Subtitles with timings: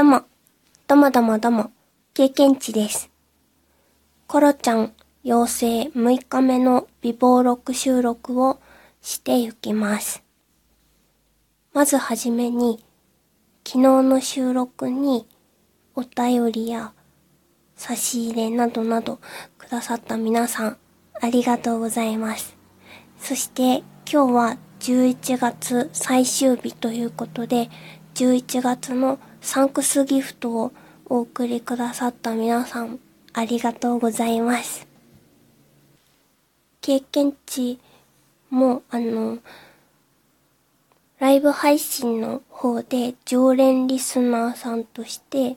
[0.00, 0.22] どうも、
[0.88, 1.72] どうもどうもどうも、
[2.14, 3.10] 経験値です。
[4.26, 8.60] コロちゃん陽性6日目の美貌録収録を
[9.02, 10.24] していきます。
[11.74, 12.82] まずはじめに、
[13.62, 15.26] 昨日の収録に
[15.94, 16.94] お便りや
[17.76, 19.20] 差し入れなどなど
[19.58, 20.78] くださった皆さん、
[21.20, 22.56] ありがとうございます。
[23.18, 27.68] そして今日は11月最終日ということで、
[28.14, 30.72] 11月のサンクスギフトを
[31.06, 33.00] お送りくださった皆さん、
[33.32, 34.86] ありがとうございます。
[36.80, 37.78] 経験値
[38.50, 39.38] も、あの、
[41.18, 45.56] ライブ配信の方で常連リスナーさんとして、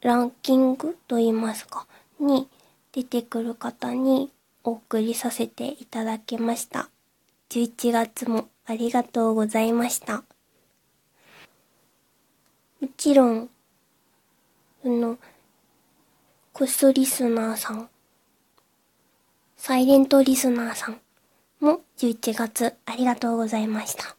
[0.00, 1.86] ランキングと言いますか、
[2.18, 2.48] に
[2.92, 4.30] 出てくる方に
[4.64, 6.88] お送りさせていただきました。
[7.50, 10.24] 11月もありがとうございました。
[12.80, 13.50] もちろん、
[14.84, 15.18] あの、
[16.54, 17.90] コストリスナーさん、
[19.58, 21.00] サイレントリスナーさん
[21.60, 24.16] も11月ありがとうございました。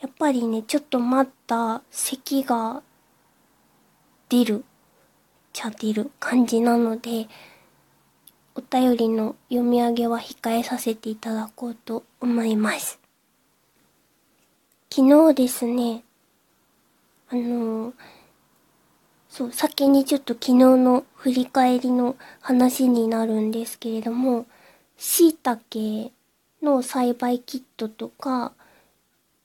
[0.00, 2.82] やっぱりね、ちょっとまだ咳が
[4.30, 4.64] 出る、
[5.52, 7.28] ちゃ出る感じなので、
[8.54, 13.03] お便りの読み上げは控えさせていただこうと思います。
[14.96, 16.04] 昨日ですね、
[17.28, 17.92] あのー
[19.28, 24.46] そう、先にちょっと昨日の振り返りの話になるんですけれども、
[24.96, 26.12] 椎茸
[26.62, 28.52] の栽培キットとか、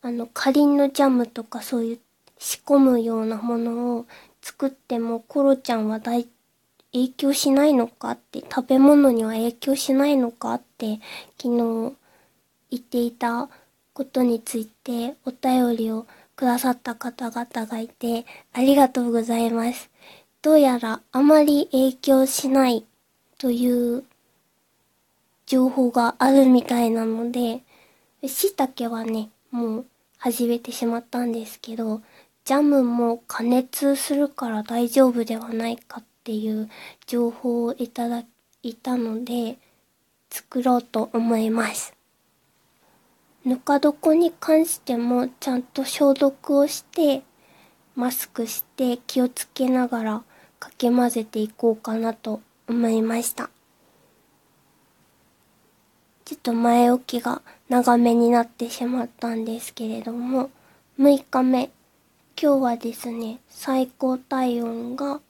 [0.04, 2.00] あの、かりんのジャムとかそういう
[2.38, 4.06] 仕込むようなものを
[4.44, 6.28] 作ってもコロちゃんは大、
[6.94, 11.00] 影響しないのかって、食べ物には影響しないのかって
[11.42, 11.96] 昨日
[12.70, 13.50] 言っていた
[14.00, 19.90] ことについてお便りをくださった方々がいてありがとうございます。
[20.42, 22.86] どうやらあまり影響しない
[23.38, 24.06] という
[25.46, 27.62] 情報があるみたいなので、
[28.26, 29.86] 椎茸はね、もう
[30.18, 32.02] 始めてしまったんですけど、
[32.46, 36.70] ジャムも加熱するから大丈夫ではないかっていう
[37.06, 38.24] 情報をいただ
[38.64, 39.58] いたので、
[40.30, 41.99] 作ろうと思います。
[43.50, 47.24] ぬか床に関してもちゃんと消毒をして、
[47.96, 50.24] マスクして気をつけながら
[50.60, 53.50] かき混ぜていこうかなと思いました。
[56.26, 60.52] ちょっと前置きが長めになってしまったんですけれども、
[61.00, 61.72] 6日目、
[62.40, 65.22] 今日はですね、最高体温が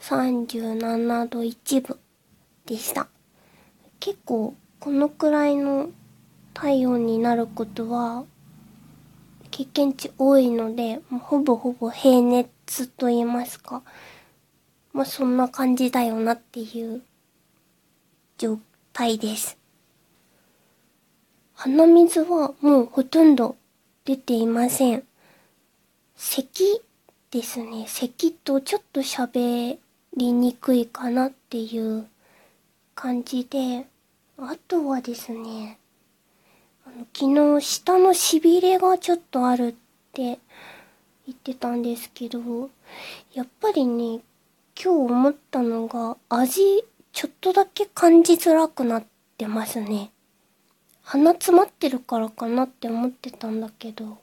[0.00, 1.98] 37度1分
[2.66, 3.08] でした。
[3.98, 5.88] 結構このくらいの
[6.54, 8.24] 体温になることは
[9.50, 13.82] 経験値多いので、もうほぼほぼ平熱と言いますか、
[14.92, 17.02] まあそんな感じだよなっていう
[18.38, 18.58] 状
[18.92, 19.58] 態です。
[21.54, 23.56] 鼻水はもうほとんど
[24.04, 25.04] 出ていません。
[26.16, 26.80] 咳
[27.30, 27.86] ですね。
[27.86, 29.78] 咳とちょっと喋
[30.16, 32.06] りにくいかなっていう
[32.94, 33.86] 感じで、
[34.38, 35.78] あとはですね、
[36.86, 39.74] 昨日舌のしびれがちょっとあるっ
[40.12, 40.38] て
[41.26, 42.70] 言ってたんですけど、
[43.32, 44.20] やっぱりね、
[44.76, 49.04] 今日思ったのが味ちょっとだけ感じづらくなっ
[49.38, 50.10] てますね。
[51.02, 54.18] 鼻詰まってるからかなって思ってたんだけど、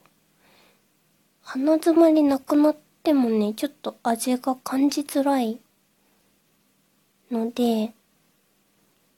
[1.42, 5.60] 鼻詰まりなくなってもね、ちょっと味が感じづらい
[7.32, 7.94] ので、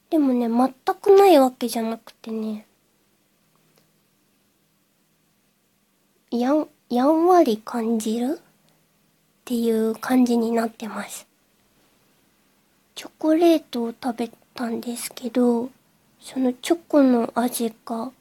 [0.09, 2.67] でもね、全くないわけじゃなくてね、
[6.39, 8.39] やん、やんわり感じる？
[8.39, 8.41] っ
[9.45, 11.27] ていう感じになってます。
[12.95, 15.69] チョコレートを食べたんですけど、
[16.19, 18.11] そのチョコの味が、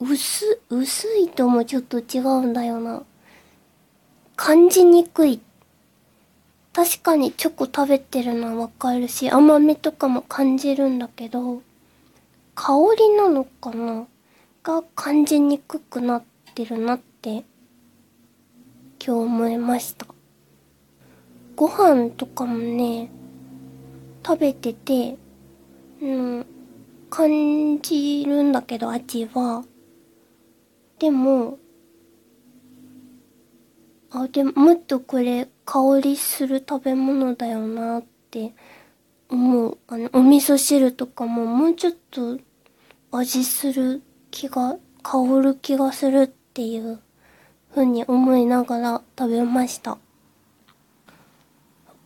[0.00, 3.02] 薄、薄いともちょっと違うんだよな。
[4.34, 5.40] 感じにくい。
[6.72, 11.60] 確かにチョコ食べてるのはわかるし、甘みとかも感じるんだけど、
[12.54, 14.06] 香りなのかな？
[14.68, 16.24] が感じにくくなっ
[16.54, 17.46] てるなって、今
[18.98, 20.06] 日思いました。
[21.56, 23.10] ご飯とかもね、
[24.22, 25.16] 食べてて、
[26.02, 26.46] うん、
[27.08, 29.64] 感じるんだけど、味は。
[30.98, 31.58] でも、
[34.10, 38.52] あ、でも、もっとこれ、香りする食べ物だよなって
[39.30, 39.78] 思う。
[39.86, 42.38] あの、お味噌汁とかももうちょっと
[43.10, 44.02] 味する
[44.38, 47.00] 気が香る気がするっていう
[47.74, 49.90] ふうに思いながら食べました。
[49.90, 49.98] やっ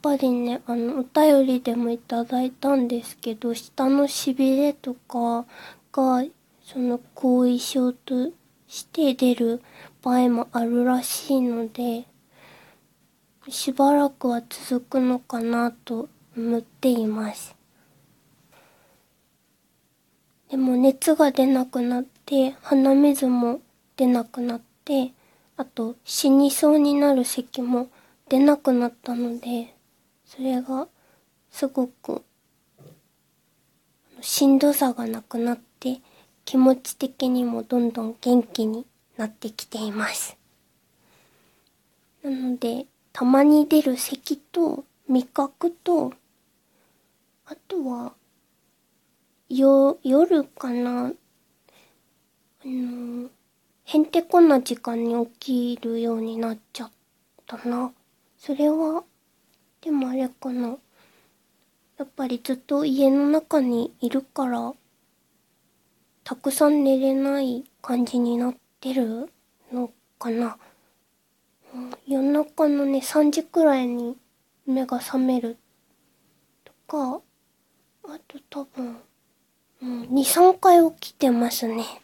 [0.01, 5.45] ぱりね、あの、お便りでもいただいたんですけど、舌のしびれとか
[5.93, 6.25] が、
[6.65, 8.31] その後遺症と
[8.67, 9.61] して出る
[10.01, 12.07] 場合もあるらしいので、
[13.51, 17.55] しばらくは続くのかなと思っています。
[20.53, 23.61] でも熱が出なくなって、鼻水も
[23.97, 25.13] 出なくなって、
[25.57, 27.89] あと死にそうになる咳も
[28.29, 29.75] 出なくなったので、
[30.25, 30.89] それが
[31.51, 32.23] すごく
[34.21, 36.01] しんどさがなくなって
[36.45, 38.87] 気持ち的にもどんどん元気に
[39.17, 40.37] なってきています。
[42.23, 46.13] なので、たまに出る咳と味覚と、
[47.47, 48.15] あとは
[49.49, 51.13] よ、夜かな、
[52.65, 53.29] あの、
[53.85, 56.91] へんてこな時間に起きるようになっちゃっ
[57.45, 57.93] たな。
[58.39, 59.03] それは、
[59.81, 60.77] でもあれかな。
[61.99, 64.75] やっぱりずっと家の中にいるから、
[66.23, 69.29] たくさん寝れない感じになってる
[69.73, 70.57] のかな。
[72.07, 74.17] 夜中のね、3時くらいに
[74.67, 75.57] 目が覚める
[76.65, 77.21] とか、
[78.05, 78.99] あと多分、
[79.83, 82.02] う、2、3回起きてますね。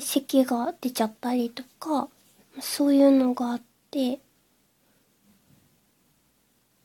[0.00, 2.08] 咳が出ちゃったりとか、
[2.60, 4.20] そういうのがあって、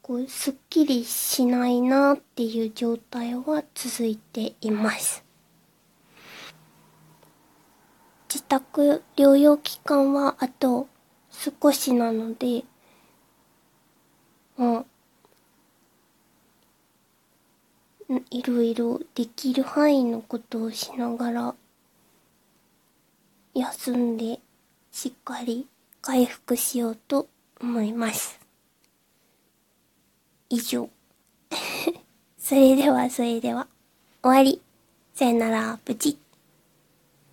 [0.01, 5.23] こう、すっきりしないなっていう状態は続いています。
[8.33, 10.87] 自宅療養期間はあと
[11.29, 12.63] 少しなので、
[14.57, 14.85] うん、
[18.31, 21.55] いろいろできる範囲のことをしながら
[23.53, 24.39] 休んで
[24.91, 25.67] しっかり
[26.01, 27.27] 回復しようと
[27.61, 28.39] 思います。
[30.49, 30.89] 以上。
[32.37, 33.67] それではそれでは
[34.21, 34.61] 終わり。
[35.13, 36.22] さよなら、プチッ。